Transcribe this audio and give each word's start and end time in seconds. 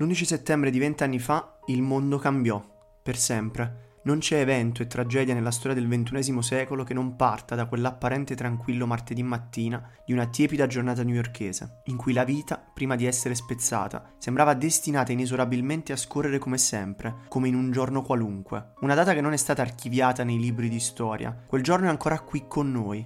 L'11 0.00 0.22
settembre 0.22 0.70
di 0.70 0.78
vent'anni 0.78 1.18
fa 1.18 1.58
il 1.66 1.82
mondo 1.82 2.18
cambiò, 2.18 2.64
per 3.02 3.16
sempre. 3.16 3.96
Non 4.04 4.20
c'è 4.20 4.38
evento 4.38 4.80
e 4.80 4.86
tragedia 4.86 5.34
nella 5.34 5.50
storia 5.50 5.74
del 5.74 5.88
XXI 5.88 6.40
secolo 6.40 6.84
che 6.84 6.94
non 6.94 7.16
parta 7.16 7.56
da 7.56 7.66
quell'apparente 7.66 8.36
tranquillo 8.36 8.86
martedì 8.86 9.24
mattina 9.24 9.90
di 10.06 10.12
una 10.12 10.28
tiepida 10.28 10.68
giornata 10.68 11.02
newyorkese, 11.02 11.80
in 11.86 11.96
cui 11.96 12.12
la 12.12 12.22
vita, 12.22 12.64
prima 12.72 12.94
di 12.94 13.06
essere 13.06 13.34
spezzata, 13.34 14.12
sembrava 14.18 14.54
destinata 14.54 15.10
inesorabilmente 15.10 15.92
a 15.92 15.96
scorrere 15.96 16.38
come 16.38 16.58
sempre, 16.58 17.16
come 17.26 17.48
in 17.48 17.56
un 17.56 17.72
giorno 17.72 18.02
qualunque. 18.02 18.74
Una 18.82 18.94
data 18.94 19.14
che 19.14 19.20
non 19.20 19.32
è 19.32 19.36
stata 19.36 19.62
archiviata 19.62 20.22
nei 20.22 20.38
libri 20.38 20.68
di 20.68 20.78
storia. 20.78 21.36
Quel 21.44 21.64
giorno 21.64 21.86
è 21.86 21.90
ancora 21.90 22.20
qui 22.20 22.44
con 22.46 22.70
noi. 22.70 23.04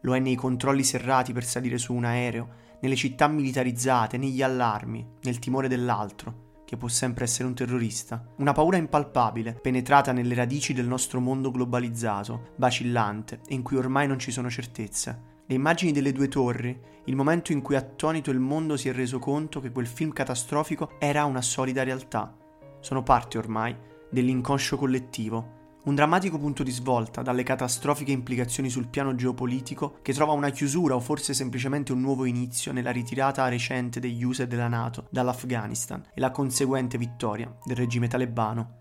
Lo 0.00 0.16
è 0.16 0.18
nei 0.18 0.36
controlli 0.36 0.84
serrati 0.84 1.34
per 1.34 1.44
salire 1.44 1.76
su 1.76 1.92
un 1.92 2.06
aereo, 2.06 2.68
nelle 2.80 2.96
città 2.96 3.28
militarizzate, 3.28 4.16
negli 4.16 4.42
allarmi, 4.42 5.06
nel 5.22 5.38
timore 5.38 5.68
dell'altro 5.68 6.48
che 6.70 6.76
può 6.76 6.86
sempre 6.86 7.24
essere 7.24 7.48
un 7.48 7.54
terrorista. 7.54 8.24
Una 8.36 8.52
paura 8.52 8.76
impalpabile, 8.76 9.54
penetrata 9.54 10.12
nelle 10.12 10.36
radici 10.36 10.72
del 10.72 10.86
nostro 10.86 11.18
mondo 11.18 11.50
globalizzato, 11.50 12.52
vacillante 12.58 13.40
in 13.48 13.62
cui 13.62 13.76
ormai 13.76 14.06
non 14.06 14.20
ci 14.20 14.30
sono 14.30 14.48
certezze. 14.48 15.38
Le 15.46 15.54
immagini 15.56 15.90
delle 15.90 16.12
due 16.12 16.28
torri, 16.28 16.78
il 17.06 17.16
momento 17.16 17.50
in 17.50 17.60
cui 17.60 17.74
attonito 17.74 18.30
il 18.30 18.38
mondo 18.38 18.76
si 18.76 18.88
è 18.88 18.92
reso 18.92 19.18
conto 19.18 19.58
che 19.60 19.72
quel 19.72 19.88
film 19.88 20.12
catastrofico 20.12 20.92
era 21.00 21.24
una 21.24 21.42
solida 21.42 21.82
realtà, 21.82 22.36
sono 22.78 23.02
parte 23.02 23.36
ormai 23.36 23.76
dell'inconscio 24.08 24.76
collettivo 24.76 25.58
un 25.84 25.94
drammatico 25.94 26.38
punto 26.38 26.62
di 26.62 26.70
svolta 26.70 27.22
dalle 27.22 27.42
catastrofiche 27.42 28.12
implicazioni 28.12 28.68
sul 28.68 28.88
piano 28.88 29.14
geopolitico 29.14 29.98
che 30.02 30.12
trova 30.12 30.32
una 30.32 30.50
chiusura 30.50 30.94
o 30.94 31.00
forse 31.00 31.32
semplicemente 31.32 31.92
un 31.92 32.00
nuovo 32.00 32.26
inizio 32.26 32.72
nella 32.72 32.90
ritirata 32.90 33.48
recente 33.48 33.98
degli 33.98 34.22
USA 34.22 34.42
e 34.42 34.46
della 34.46 34.68
Nato 34.68 35.06
dall'Afghanistan 35.10 36.04
e 36.12 36.20
la 36.20 36.30
conseguente 36.30 36.98
vittoria 36.98 37.50
del 37.64 37.76
regime 37.76 38.08
talebano. 38.08 38.78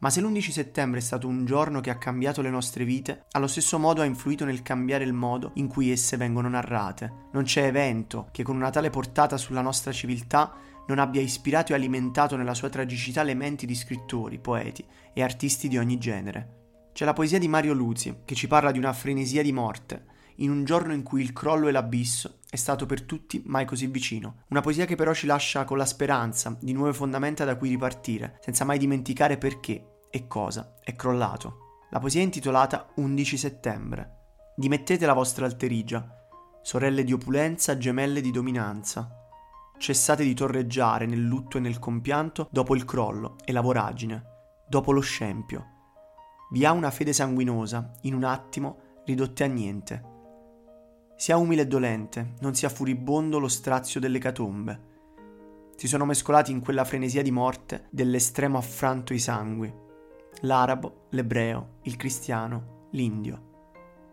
Ma 0.00 0.10
se 0.10 0.20
l'11 0.20 0.50
settembre 0.50 1.00
è 1.00 1.02
stato 1.02 1.26
un 1.26 1.44
giorno 1.44 1.80
che 1.80 1.90
ha 1.90 1.98
cambiato 1.98 2.40
le 2.40 2.50
nostre 2.50 2.84
vite, 2.84 3.24
allo 3.32 3.48
stesso 3.48 3.78
modo 3.80 4.00
ha 4.00 4.04
influito 4.04 4.44
nel 4.44 4.62
cambiare 4.62 5.02
il 5.02 5.12
modo 5.12 5.50
in 5.54 5.66
cui 5.66 5.90
esse 5.90 6.16
vengono 6.16 6.48
narrate. 6.48 7.28
Non 7.32 7.42
c'è 7.42 7.64
evento 7.64 8.28
che 8.30 8.44
con 8.44 8.54
una 8.54 8.70
tale 8.70 8.90
portata 8.90 9.36
sulla 9.36 9.60
nostra 9.60 9.90
civiltà 9.90 10.52
non 10.88 10.98
abbia 10.98 11.20
ispirato 11.20 11.72
e 11.72 11.74
alimentato 11.74 12.36
nella 12.36 12.54
sua 12.54 12.68
tragicità 12.68 13.22
le 13.22 13.34
menti 13.34 13.66
di 13.66 13.74
scrittori, 13.74 14.38
poeti 14.38 14.84
e 15.12 15.22
artisti 15.22 15.68
di 15.68 15.78
ogni 15.78 15.98
genere. 15.98 16.56
C'è 16.92 17.04
la 17.04 17.12
poesia 17.12 17.38
di 17.38 17.46
Mario 17.46 17.74
Luzi, 17.74 18.22
che 18.24 18.34
ci 18.34 18.48
parla 18.48 18.72
di 18.72 18.78
una 18.78 18.92
frenesia 18.92 19.42
di 19.42 19.52
morte, 19.52 20.06
in 20.36 20.50
un 20.50 20.64
giorno 20.64 20.92
in 20.92 21.02
cui 21.02 21.22
il 21.22 21.32
crollo 21.32 21.68
e 21.68 21.72
l'abisso 21.72 22.38
è 22.48 22.56
stato 22.56 22.86
per 22.86 23.02
tutti 23.02 23.42
mai 23.46 23.64
così 23.64 23.86
vicino. 23.86 24.44
Una 24.48 24.60
poesia 24.60 24.84
che 24.84 24.96
però 24.96 25.12
ci 25.12 25.26
lascia 25.26 25.64
con 25.64 25.76
la 25.76 25.84
speranza 25.84 26.56
di 26.60 26.72
nuove 26.72 26.92
fondamenta 26.92 27.44
da 27.44 27.56
cui 27.56 27.68
ripartire, 27.68 28.38
senza 28.40 28.64
mai 28.64 28.78
dimenticare 28.78 29.36
perché 29.36 30.06
e 30.10 30.26
cosa 30.26 30.76
è 30.82 30.96
crollato. 30.96 31.84
La 31.90 31.98
poesia 31.98 32.20
è 32.20 32.24
intitolata 32.24 32.88
11 32.96 33.36
settembre. 33.36 34.16
Dimettete 34.56 35.06
la 35.06 35.12
vostra 35.12 35.46
alterigia, 35.46 36.06
sorelle 36.62 37.04
di 37.04 37.12
opulenza, 37.12 37.78
gemelle 37.78 38.20
di 38.20 38.30
dominanza, 38.30 39.17
Cessate 39.78 40.24
di 40.24 40.34
torreggiare 40.34 41.06
nel 41.06 41.22
lutto 41.22 41.56
e 41.56 41.60
nel 41.60 41.78
compianto 41.78 42.48
dopo 42.50 42.74
il 42.74 42.84
crollo 42.84 43.36
e 43.44 43.52
la 43.52 43.60
voragine, 43.60 44.24
dopo 44.68 44.90
lo 44.90 45.00
scempio. 45.00 45.76
Vi 46.50 46.64
ha 46.64 46.72
una 46.72 46.90
fede 46.90 47.12
sanguinosa, 47.12 47.92
in 48.02 48.14
un 48.14 48.24
attimo 48.24 48.80
ridotte 49.04 49.44
a 49.44 49.46
niente. 49.46 50.02
Sia 51.16 51.36
umile 51.36 51.62
e 51.62 51.66
dolente, 51.68 52.34
non 52.40 52.54
sia 52.54 52.68
furibondo 52.68 53.38
lo 53.38 53.46
strazio 53.46 54.00
delle 54.00 54.18
catombe. 54.18 54.86
Si 55.76 55.86
sono 55.86 56.04
mescolati 56.04 56.50
in 56.50 56.60
quella 56.60 56.84
frenesia 56.84 57.22
di 57.22 57.30
morte 57.30 57.86
dell'estremo 57.90 58.58
affranto 58.58 59.14
i 59.14 59.20
sangui. 59.20 59.72
L'arabo, 60.40 61.06
l'ebreo, 61.10 61.78
il 61.82 61.96
cristiano, 61.96 62.88
l'indio. 62.90 63.46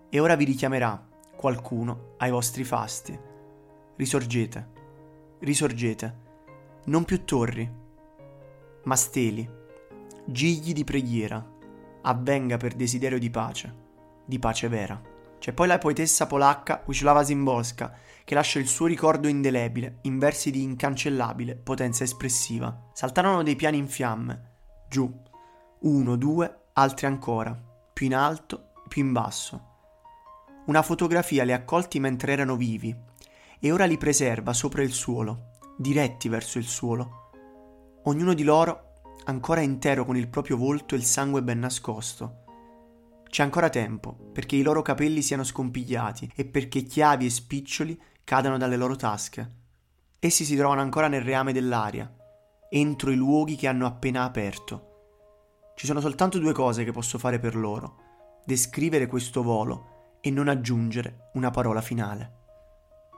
E 0.09 0.19
ora 0.19 0.35
vi 0.35 0.45
richiamerà 0.45 1.09
qualcuno 1.35 2.13
ai 2.17 2.29
vostri 2.29 2.63
fasti. 2.63 3.17
Risorgete 3.95 4.73
risorgete, 5.39 6.23
non 6.85 7.03
più 7.03 7.23
torri, 7.25 7.69
ma 8.83 8.95
steli, 8.95 9.47
gigli 10.25 10.73
di 10.73 10.83
preghiera, 10.83 11.53
avvenga 12.01 12.57
per 12.57 12.73
desiderio 12.73 13.19
di 13.19 13.29
pace, 13.29 13.75
di 14.25 14.39
pace 14.39 14.67
vera. 14.67 15.01
C'è 15.39 15.53
poi 15.53 15.67
la 15.67 15.77
poetessa 15.77 16.25
polacca 16.25 16.83
Wisława 16.85 17.23
Zimborska, 17.23 17.93
che 18.23 18.33
lascia 18.33 18.57
il 18.57 18.67
suo 18.67 18.87
ricordo 18.87 19.27
indelebile 19.27 19.99
in 20.01 20.17
versi 20.17 20.49
di 20.49 20.63
incancellabile 20.63 21.55
potenza 21.55 22.03
espressiva. 22.03 22.89
Saltarono 22.93 23.43
dei 23.43 23.55
piani 23.55 23.77
in 23.77 23.87
fiamme, 23.87 24.53
giù, 24.89 25.11
uno, 25.81 26.15
due, 26.15 26.61
altri 26.73 27.05
ancora, 27.05 27.55
più 27.93 28.07
in 28.07 28.15
alto, 28.15 28.71
più 28.87 29.03
in 29.03 29.11
basso. 29.11 29.73
Una 30.65 30.81
fotografia 30.81 31.43
li 31.43 31.53
accolti 31.53 31.99
mentre 31.99 32.31
erano 32.31 32.55
vivi, 32.55 32.95
e 33.65 33.71
ora 33.71 33.85
li 33.85 33.97
preserva 33.97 34.53
sopra 34.53 34.83
il 34.83 34.91
suolo, 34.91 35.53
diretti 35.75 36.29
verso 36.29 36.59
il 36.59 36.65
suolo. 36.65 37.31
Ognuno 38.03 38.35
di 38.35 38.43
loro 38.43 38.91
ancora 39.23 39.61
intero 39.61 40.05
con 40.05 40.15
il 40.15 40.27
proprio 40.27 40.55
volto 40.55 40.93
e 40.93 40.99
il 40.99 41.03
sangue 41.03 41.41
ben 41.41 41.57
nascosto. 41.57 42.43
C'è 43.27 43.41
ancora 43.41 43.69
tempo 43.69 44.29
perché 44.31 44.55
i 44.55 44.61
loro 44.61 44.83
capelli 44.83 45.23
siano 45.23 45.43
scompigliati 45.43 46.31
e 46.35 46.45
perché 46.45 46.83
chiavi 46.83 47.25
e 47.25 47.31
spiccioli 47.31 47.99
cadano 48.23 48.59
dalle 48.59 48.77
loro 48.77 48.95
tasche. 48.95 49.51
Essi 50.19 50.45
si 50.45 50.55
trovano 50.55 50.81
ancora 50.81 51.07
nel 51.07 51.23
reame 51.23 51.51
dell'aria, 51.51 52.15
entro 52.69 53.09
i 53.09 53.15
luoghi 53.15 53.55
che 53.55 53.65
hanno 53.67 53.87
appena 53.87 54.25
aperto. 54.25 55.71
Ci 55.75 55.87
sono 55.87 56.01
soltanto 56.01 56.37
due 56.37 56.53
cose 56.53 56.83
che 56.83 56.91
posso 56.91 57.17
fare 57.17 57.39
per 57.39 57.55
loro, 57.55 57.95
descrivere 58.45 59.07
questo 59.07 59.41
volo 59.41 60.17
e 60.21 60.29
non 60.29 60.49
aggiungere 60.49 61.31
una 61.33 61.49
parola 61.49 61.81
finale. 61.81 62.43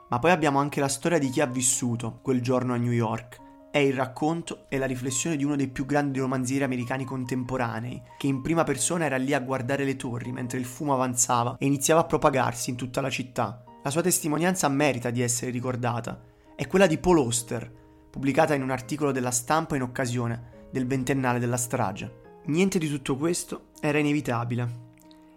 Ma 0.08 0.18
poi 0.18 0.30
abbiamo 0.30 0.58
anche 0.58 0.80
la 0.80 0.88
storia 0.88 1.18
di 1.18 1.28
chi 1.28 1.40
ha 1.40 1.46
vissuto 1.46 2.20
quel 2.22 2.40
giorno 2.40 2.72
a 2.72 2.76
New 2.76 2.92
York. 2.92 3.38
È 3.70 3.78
il 3.78 3.92
racconto 3.92 4.64
e 4.68 4.78
la 4.78 4.86
riflessione 4.86 5.36
di 5.36 5.44
uno 5.44 5.54
dei 5.54 5.68
più 5.68 5.84
grandi 5.84 6.18
romanzieri 6.18 6.64
americani 6.64 7.04
contemporanei, 7.04 8.02
che 8.16 8.26
in 8.26 8.40
prima 8.40 8.64
persona 8.64 9.04
era 9.04 9.18
lì 9.18 9.34
a 9.34 9.40
guardare 9.40 9.84
le 9.84 9.96
torri 9.96 10.32
mentre 10.32 10.58
il 10.58 10.64
fumo 10.64 10.94
avanzava 10.94 11.56
e 11.58 11.66
iniziava 11.66 12.00
a 12.00 12.04
propagarsi 12.04 12.70
in 12.70 12.76
tutta 12.76 13.02
la 13.02 13.10
città. 13.10 13.62
La 13.82 13.90
sua 13.90 14.02
testimonianza 14.02 14.68
merita 14.68 15.10
di 15.10 15.20
essere 15.20 15.50
ricordata. 15.50 16.20
È 16.56 16.66
quella 16.66 16.86
di 16.86 16.98
Paul 16.98 17.18
Oster, 17.18 17.70
pubblicata 18.10 18.54
in 18.54 18.62
un 18.62 18.70
articolo 18.70 19.12
della 19.12 19.30
stampa 19.30 19.76
in 19.76 19.82
occasione 19.82 20.66
del 20.70 20.86
ventennale 20.86 21.38
della 21.38 21.56
strage. 21.58 22.26
Niente 22.46 22.78
di 22.78 22.88
tutto 22.88 23.16
questo 23.16 23.66
era 23.80 23.98
inevitabile. 23.98 24.86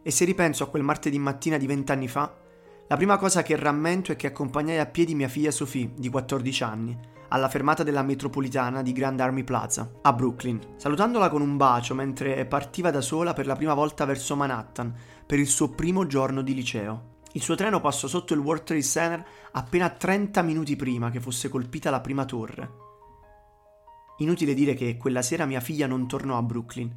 E 0.01 0.09
se 0.11 0.25
ripenso 0.25 0.63
a 0.63 0.67
quel 0.67 0.81
martedì 0.81 1.19
mattina 1.19 1.57
di 1.57 1.67
vent'anni 1.67 2.07
fa, 2.07 2.33
la 2.91 2.97
prima 2.97 3.17
cosa 3.17 3.41
che 3.41 3.55
rammento 3.55 4.11
è 4.11 4.17
che 4.17 4.27
accompagnai 4.27 4.77
a 4.77 4.85
piedi 4.85 5.15
mia 5.15 5.29
figlia 5.29 5.49
Sophie, 5.49 5.93
di 5.95 6.09
14 6.09 6.63
anni, 6.63 6.99
alla 7.29 7.47
fermata 7.47 7.83
della 7.83 8.03
metropolitana 8.03 8.81
di 8.81 8.91
Grand 8.91 9.17
Army 9.17 9.45
Plaza, 9.45 9.89
a 10.01 10.11
Brooklyn, 10.11 10.59
salutandola 10.75 11.29
con 11.29 11.41
un 11.41 11.55
bacio 11.55 11.95
mentre 11.95 12.45
partiva 12.45 12.91
da 12.91 12.99
sola 12.99 13.31
per 13.31 13.45
la 13.45 13.55
prima 13.55 13.73
volta 13.73 14.03
verso 14.03 14.35
Manhattan 14.35 14.93
per 15.25 15.39
il 15.39 15.47
suo 15.47 15.69
primo 15.69 16.05
giorno 16.05 16.41
di 16.41 16.53
liceo. 16.53 17.19
Il 17.31 17.41
suo 17.41 17.55
treno 17.55 17.79
passò 17.79 18.07
sotto 18.07 18.33
il 18.33 18.41
World 18.41 18.63
Trade 18.63 18.83
Center 18.83 19.25
appena 19.51 19.87
30 19.87 20.41
minuti 20.41 20.75
prima 20.75 21.09
che 21.11 21.21
fosse 21.21 21.47
colpita 21.47 21.91
la 21.91 22.01
prima 22.01 22.25
torre. 22.25 22.71
Inutile 24.17 24.53
dire 24.53 24.73
che 24.73 24.97
quella 24.97 25.21
sera 25.21 25.45
mia 25.45 25.61
figlia 25.61 25.87
non 25.87 26.09
tornò 26.09 26.37
a 26.37 26.43
Brooklyn, 26.43 26.93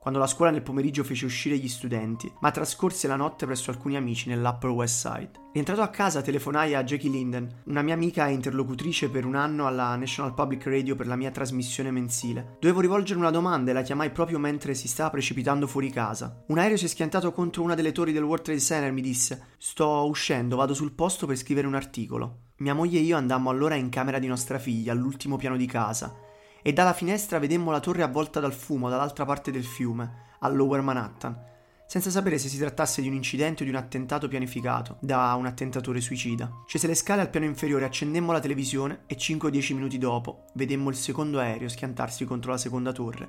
quando 0.00 0.18
la 0.18 0.26
scuola 0.26 0.50
nel 0.50 0.62
pomeriggio 0.62 1.04
fece 1.04 1.26
uscire 1.26 1.58
gli 1.58 1.68
studenti, 1.68 2.32
ma 2.40 2.50
trascorse 2.50 3.06
la 3.06 3.16
notte 3.16 3.44
presso 3.44 3.70
alcuni 3.70 3.96
amici 3.96 4.30
nell'Upper 4.30 4.70
West 4.70 5.06
Side. 5.06 5.30
Rientrato 5.52 5.82
a 5.82 5.88
casa 5.88 6.22
telefonai 6.22 6.74
a 6.74 6.82
Jackie 6.84 7.10
Linden, 7.10 7.60
una 7.64 7.82
mia 7.82 7.92
amica 7.92 8.26
e 8.26 8.32
interlocutrice 8.32 9.10
per 9.10 9.26
un 9.26 9.34
anno 9.34 9.66
alla 9.66 9.94
National 9.96 10.32
Public 10.32 10.64
Radio 10.64 10.96
per 10.96 11.06
la 11.06 11.16
mia 11.16 11.30
trasmissione 11.30 11.90
mensile. 11.90 12.56
Dovevo 12.60 12.80
rivolgere 12.80 13.18
una 13.18 13.30
domanda 13.30 13.72
e 13.72 13.74
la 13.74 13.82
chiamai 13.82 14.10
proprio 14.10 14.38
mentre 14.38 14.72
si 14.72 14.88
stava 14.88 15.10
precipitando 15.10 15.66
fuori 15.66 15.90
casa. 15.90 16.44
Un 16.46 16.56
aereo 16.56 16.78
si 16.78 16.86
è 16.86 16.88
schiantato 16.88 17.30
contro 17.32 17.62
una 17.62 17.74
delle 17.74 17.92
torri 17.92 18.12
del 18.12 18.24
World 18.24 18.44
Trade 18.44 18.60
Center, 18.60 18.92
mi 18.92 19.02
disse. 19.02 19.48
Sto 19.58 20.06
uscendo, 20.06 20.56
vado 20.56 20.72
sul 20.72 20.92
posto 20.92 21.26
per 21.26 21.36
scrivere 21.36 21.66
un 21.66 21.74
articolo. 21.74 22.44
Mia 22.60 22.72
moglie 22.72 23.00
e 23.00 23.02
io 23.02 23.18
andammo 23.18 23.50
allora 23.50 23.74
in 23.74 23.90
camera 23.90 24.18
di 24.18 24.28
nostra 24.28 24.58
figlia, 24.58 24.92
all'ultimo 24.92 25.36
piano 25.36 25.58
di 25.58 25.66
casa 25.66 26.28
e 26.62 26.72
dalla 26.72 26.92
finestra 26.92 27.38
vedemmo 27.38 27.70
la 27.70 27.80
torre 27.80 28.02
avvolta 28.02 28.40
dal 28.40 28.52
fumo 28.52 28.88
dall'altra 28.88 29.24
parte 29.24 29.50
del 29.50 29.64
fiume, 29.64 30.28
a 30.40 30.48
Lower 30.48 30.80
Manhattan, 30.80 31.48
senza 31.86 32.10
sapere 32.10 32.38
se 32.38 32.48
si 32.48 32.56
trattasse 32.56 33.02
di 33.02 33.08
un 33.08 33.14
incidente 33.14 33.62
o 33.62 33.64
di 33.64 33.72
un 33.72 33.78
attentato 33.78 34.28
pianificato 34.28 34.98
da 35.00 35.34
un 35.34 35.46
attentatore 35.46 36.00
suicida. 36.00 36.48
Scese 36.66 36.86
le 36.86 36.94
scale 36.94 37.20
al 37.20 37.30
piano 37.30 37.46
inferiore, 37.46 37.84
accendemmo 37.84 38.30
la 38.30 38.38
televisione 38.38 39.02
e 39.06 39.16
5-10 39.16 39.74
minuti 39.74 39.98
dopo 39.98 40.44
vedemmo 40.54 40.90
il 40.90 40.96
secondo 40.96 41.40
aereo 41.40 41.68
schiantarsi 41.68 42.24
contro 42.24 42.52
la 42.52 42.58
seconda 42.58 42.92
torre. 42.92 43.28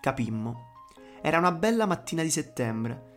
Capimmo. 0.00 0.68
Era 1.20 1.36
una 1.36 1.52
bella 1.52 1.84
mattina 1.84 2.22
di 2.22 2.30
settembre. 2.30 3.09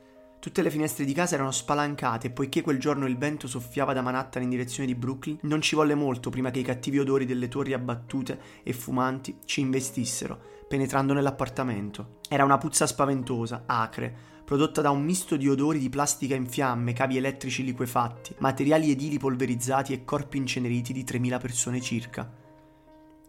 Tutte 0.43 0.61
le 0.61 0.69
finestre 0.69 1.05
di 1.05 1.13
casa 1.13 1.35
erano 1.35 1.51
spalancate 1.51 2.27
e 2.27 2.29
poiché 2.29 2.61
quel 2.61 2.77
giorno 2.77 3.05
il 3.05 3.17
vento 3.17 3.47
soffiava 3.47 3.93
da 3.93 4.01
Manhattan 4.01 4.43
in 4.43 4.49
direzione 4.49 4.85
di 4.85 4.93
Brooklyn, 4.93 5.37
non 5.43 5.61
ci 5.61 5.73
volle 5.73 5.95
molto 5.95 6.29
prima 6.29 6.51
che 6.51 6.59
i 6.59 6.63
cattivi 6.63 6.99
odori 6.99 7.25
delle 7.25 7.47
torri 7.47 7.71
abbattute 7.71 8.37
e 8.61 8.73
fumanti 8.73 9.37
ci 9.45 9.61
investissero, 9.61 10.37
penetrando 10.67 11.13
nell'appartamento. 11.13 12.19
Era 12.27 12.43
una 12.43 12.57
puzza 12.57 12.85
spaventosa, 12.85 13.63
acre, 13.65 14.13
prodotta 14.43 14.81
da 14.81 14.89
un 14.89 15.01
misto 15.01 15.37
di 15.37 15.47
odori 15.47 15.79
di 15.79 15.87
plastica 15.87 16.35
in 16.35 16.49
fiamme, 16.49 16.91
cavi 16.91 17.15
elettrici 17.15 17.63
liquefatti, 17.63 18.35
materiali 18.39 18.91
edili 18.91 19.17
polverizzati 19.17 19.93
e 19.93 20.03
corpi 20.03 20.35
inceneriti 20.35 20.91
di 20.91 21.05
3.000 21.05 21.39
persone 21.39 21.79
circa. 21.79 22.29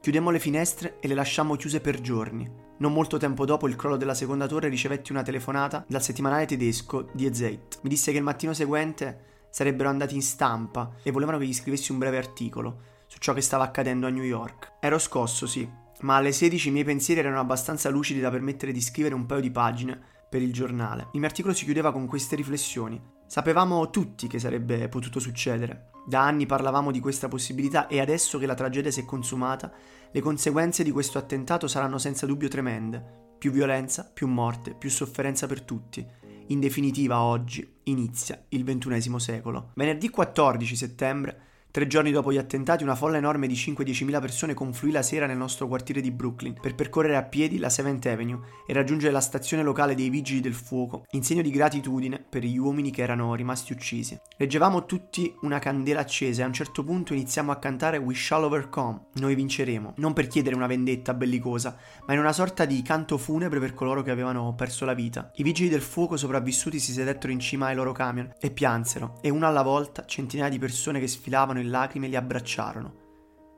Chiudemmo 0.01 0.31
le 0.31 0.41
finestre 0.41 0.99
e 0.99 1.07
le 1.07 1.15
lasciammo 1.15 1.55
chiuse 1.55 1.81
per 1.81 2.01
giorni. 2.01 2.64
Non 2.77 2.93
molto 2.93 3.19
tempo 3.19 3.45
dopo 3.45 3.69
il 3.69 3.77
crollo 3.77 3.97
della 3.97 4.15
seconda 4.15 4.49
torre 4.49 4.69
ricevetti 4.69 5.13
una 5.13 5.23
telefonata 5.23 5.85
dal 5.87 6.03
settimanale 6.03 6.45
tedesco 6.45 7.09
Die 7.13 7.33
Zeit. 7.33 7.79
Mi 7.83 7.89
disse 7.89 8.11
che 8.11 8.19
il 8.19 8.25
mattino 8.25 8.53
seguente 8.53 9.47
sarebbero 9.51 9.89
andati 9.89 10.17
in 10.17 10.23
stampa 10.23 10.95
e 11.05 11.13
volevano 11.13 11.39
che 11.39 11.47
gli 11.47 11.55
scrivessi 11.55 11.93
un 11.93 11.99
breve 11.99 12.17
articolo 12.17 12.81
su 13.07 13.19
ciò 13.19 13.33
che 13.33 13.43
stava 13.43 13.63
accadendo 13.63 14.09
a 14.09 14.11
New 14.11 14.25
York. 14.25 14.73
Ero 14.81 14.99
scosso, 14.99 15.47
sì, 15.47 15.69
ma 16.01 16.17
alle 16.17 16.33
16 16.33 16.69
i 16.69 16.73
miei 16.73 16.85
pensieri 16.85 17.21
erano 17.21 17.39
abbastanza 17.39 17.89
lucidi 17.91 18.19
da 18.19 18.31
permettere 18.31 18.73
di 18.73 18.81
scrivere 18.81 19.15
un 19.15 19.27
paio 19.27 19.41
di 19.41 19.53
pagine 19.53 20.01
per 20.29 20.43
il 20.43 20.53
giornale. 20.53 21.09
Il 21.13 21.21
mio 21.21 21.29
articolo 21.29 21.55
si 21.55 21.65
chiudeva 21.65 21.93
con 21.93 22.09
queste 22.09 22.35
riflessioni. 22.35 23.01
Sapevamo 23.27 23.89
tutti 23.91 24.27
che 24.27 24.41
sarebbe 24.41 24.89
potuto 24.89 25.21
succedere. 25.21 25.91
Da 26.07 26.23
anni 26.23 26.45
parlavamo 26.45 26.91
di 26.91 26.99
questa 26.99 27.29
possibilità 27.29 27.87
e 27.87 28.01
adesso 28.01 28.39
che 28.39 28.47
la 28.47 28.55
tragedia 28.55 28.91
si 28.91 29.01
è 29.01 29.05
consumata, 29.05 29.73
le 30.15 30.21
conseguenze 30.21 30.85
di 30.85 30.93
questo 30.93 31.19
attentato 31.19 31.67
saranno 31.67 31.99
senza 31.99 32.25
dubbio 32.25 32.47
tremende. 32.47 33.33
Più 33.37 33.51
violenza, 33.51 34.09
più 34.15 34.29
morte, 34.29 34.73
più 34.73 34.89
sofferenza 34.89 35.49
per 35.49 35.63
tutti. 35.63 36.07
In 36.47 36.61
definitiva, 36.61 37.21
oggi 37.21 37.79
inizia 37.85 38.41
il 38.51 38.63
XXI 38.63 39.19
secolo. 39.19 39.73
Venerdì 39.75 40.11
14 40.11 40.77
settembre 40.77 41.41
Tre 41.75 41.89
giorni 41.89 42.13
dopo 42.13 42.33
gli 42.33 42.39
attentati, 42.39 42.85
una 42.85 42.95
folla 42.95 43.17
enorme 43.17 43.49
di 43.49 43.55
5-10 43.55 44.05
mila 44.05 44.21
persone 44.21 44.55
confluì 44.55 44.93
la 44.93 45.03
sera 45.03 45.27
nel 45.27 45.37
nostro 45.37 45.67
quartiere 45.67 46.01
di 46.01 46.13
Brooklyn 46.13 46.55
per 46.55 46.77
percorrere 46.77 47.17
a 47.17 47.25
piedi 47.25 47.59
la 47.59 47.67
7th 47.67 48.07
Avenue 48.07 48.39
e 48.65 48.73
raggiungere 48.73 49.11
la 49.11 49.21
stazione 49.21 49.65
locale 49.65 49.97
dei 49.97 50.09
Vigili 50.09 50.39
del 50.39 50.55
Fuoco, 50.55 51.05
in 51.11 51.25
segno 51.25 51.43
di 51.43 51.51
gratitudine 51.51 52.25
per 52.31 52.45
gli 52.45 52.57
uomini 52.57 52.93
che 52.93 53.03
erano 53.03 53.35
rimasti 53.35 53.73
uccisi. 53.73 54.17
Leggevamo 54.37 54.87
tutti 54.87 55.35
una 55.41 55.59
candela 55.59 55.99
accesa 55.99 56.43
e 56.43 56.45
a 56.45 56.47
un 56.47 56.53
certo 56.53 56.85
punto 56.85 57.13
iniziamo 57.13 57.51
a 57.51 57.57
cantare 57.57 57.97
We 57.97 58.15
Shall 58.15 58.45
Overcome, 58.45 59.07
noi 59.15 59.35
vinceremo, 59.35 59.95
non 59.97 60.13
per 60.13 60.29
chiedere 60.29 60.55
una 60.55 60.69
vendetta 60.69 61.13
bellicosa, 61.13 61.77
ma 62.07 62.13
in 62.13 62.21
una 62.21 62.33
sorta 62.33 62.67
di 62.67 62.81
canto 62.83 63.19
funebre 63.19 63.59
per 63.59 63.75
coloro 63.75 64.03
che 64.03 64.13
avevano 64.13 64.55
perso 64.55 64.85
la 64.85 64.95
vita. 64.95 65.33
I 65.35 65.43
Vigili 65.43 65.71
del 65.71 65.83
Fuoco 65.83 66.17
sopravvissuti 66.17 66.79
si 66.79 66.93
sedettero 66.93 67.33
in 67.33 67.41
cima 67.41 67.67
ai 67.67 67.75
loro 67.75 67.91
camion 67.91 68.33
e 68.39 68.53
piansero, 68.53 69.19
e 69.21 69.29
una 69.29 69.49
alla 69.49 69.63
volta 69.63 70.05
centinaia 70.05 70.49
di 70.49 70.61
persone 70.61 71.01
che 71.01 71.09
sfilavano 71.09 71.63
in 71.65 71.71
lacrime 71.71 72.07
li 72.07 72.17
abbracciarono. 72.17 73.03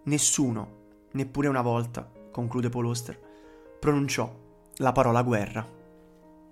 Nessuno, 0.05 1.09
neppure 1.13 1.49
una 1.49 1.63
volta, 1.63 2.09
conclude 2.31 2.69
Paul 2.69 2.87
Oster, 2.87 3.19
pronunciò 3.79 4.33
la 4.77 4.93
parola 4.93 5.23
guerra. 5.23 5.67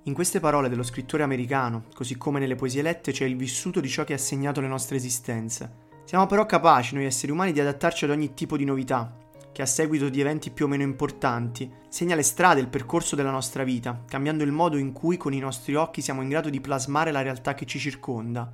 In 0.06 0.12
queste 0.12 0.40
parole 0.40 0.68
dello 0.68 0.82
scrittore 0.82 1.22
americano, 1.22 1.84
così 1.94 2.16
come 2.16 2.38
nelle 2.38 2.56
poesie 2.56 2.82
lette, 2.82 3.12
c'è 3.12 3.24
il 3.24 3.36
vissuto 3.36 3.80
di 3.80 3.88
ciò 3.88 4.04
che 4.04 4.12
ha 4.12 4.18
segnato 4.18 4.60
le 4.60 4.66
nostre 4.66 4.96
esistenze. 4.96 5.82
Siamo 6.04 6.26
però 6.26 6.44
capaci, 6.44 6.94
noi 6.94 7.06
esseri 7.06 7.32
umani, 7.32 7.52
di 7.52 7.60
adattarci 7.60 8.04
ad 8.04 8.10
ogni 8.10 8.34
tipo 8.34 8.58
di 8.58 8.64
novità, 8.64 9.16
che 9.52 9.62
a 9.62 9.66
seguito 9.66 10.08
di 10.08 10.20
eventi 10.20 10.50
più 10.50 10.66
o 10.66 10.68
meno 10.68 10.82
importanti 10.82 11.72
segna 11.88 12.16
le 12.16 12.22
strade, 12.22 12.60
il 12.60 12.68
percorso 12.68 13.16
della 13.16 13.30
nostra 13.30 13.62
vita, 13.62 14.02
cambiando 14.06 14.42
il 14.42 14.52
modo 14.52 14.76
in 14.76 14.92
cui 14.92 15.16
con 15.16 15.32
i 15.32 15.38
nostri 15.38 15.74
occhi 15.74 16.02
siamo 16.02 16.20
in 16.20 16.28
grado 16.28 16.50
di 16.50 16.60
plasmare 16.60 17.12
la 17.12 17.22
realtà 17.22 17.54
che 17.54 17.64
ci 17.64 17.78
circonda. 17.78 18.52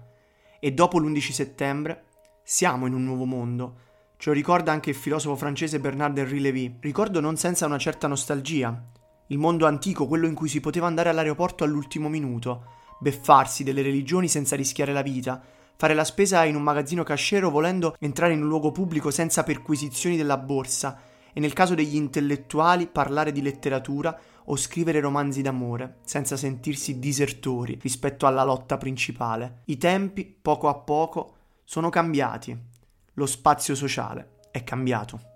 E 0.61 0.73
dopo 0.73 0.99
l'11 0.99 1.33
settembre 1.33 2.05
siamo 2.51 2.87
in 2.87 2.95
un 2.95 3.05
nuovo 3.05 3.27
mondo. 3.27 3.75
Ce 4.17 4.29
lo 4.29 4.35
ricorda 4.35 4.73
anche 4.73 4.91
il 4.91 4.97
filosofo 4.97 5.37
francese 5.37 5.79
Bernard-Henri 5.79 6.41
Lévy. 6.41 6.79
Ricordo 6.81 7.21
non 7.21 7.37
senza 7.37 7.65
una 7.65 7.79
certa 7.79 8.09
nostalgia. 8.09 8.77
Il 9.29 9.39
mondo 9.39 9.67
antico, 9.67 10.09
quello 10.09 10.27
in 10.27 10.35
cui 10.35 10.49
si 10.49 10.59
poteva 10.59 10.89
andare 10.89 11.11
all'aeroporto 11.11 11.63
all'ultimo 11.63 12.09
minuto, 12.09 12.65
beffarsi 12.99 13.63
delle 13.63 13.83
religioni 13.83 14.27
senza 14.27 14.57
rischiare 14.57 14.93
la 14.93 15.03
vita, 15.03 15.41
fare 15.77 15.95
la 15.95 16.03
spesa 16.03 16.43
in 16.43 16.57
un 16.57 16.63
magazzino 16.63 17.05
cascero 17.05 17.51
volendo 17.51 17.95
entrare 18.01 18.33
in 18.33 18.43
un 18.43 18.49
luogo 18.49 18.73
pubblico 18.73 19.13
senza 19.13 19.45
perquisizioni 19.45 20.17
della 20.17 20.37
borsa 20.37 20.99
e 21.33 21.39
nel 21.39 21.53
caso 21.53 21.77
degli 21.77 21.95
intellettuali 21.95 22.89
parlare 22.89 23.31
di 23.31 23.43
letteratura 23.43 24.19
o 24.47 24.57
scrivere 24.57 24.99
romanzi 24.99 25.41
d'amore 25.41 25.99
senza 26.05 26.37
sentirsi 26.37 26.99
disertori 26.99 27.79
rispetto 27.81 28.27
alla 28.27 28.43
lotta 28.43 28.77
principale. 28.77 29.61
I 29.67 29.79
tempi, 29.79 30.25
poco 30.25 30.67
a 30.67 30.75
poco, 30.75 31.35
sono 31.71 31.89
cambiati. 31.89 32.61
Lo 33.13 33.27
spazio 33.27 33.77
sociale 33.77 34.41
è 34.51 34.65
cambiato. 34.65 35.30